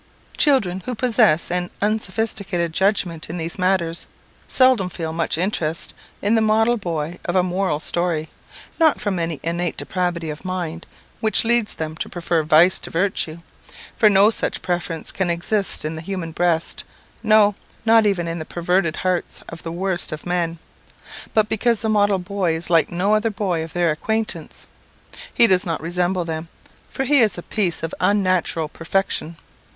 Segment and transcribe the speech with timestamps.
[0.35, 4.07] Children, who possess an unsophisticated judgment in these matters,
[4.47, 5.93] seldom feel much interest
[6.23, 8.27] in the model boy of a moral story;
[8.79, 10.87] not from any innate depravity of mind,
[11.19, 13.37] which leads them to prefer vice to virtue,
[13.95, 16.83] for no such preference can exist in the human breast,
[17.21, 17.53] no,
[17.85, 20.57] not even in the perverted hearts of the worst of men
[21.35, 24.65] but because the model boy is like no other boy of their acquaintance.
[25.31, 26.47] He does not resemble them,
[26.89, 29.37] for he is a piece of unnatural perfection.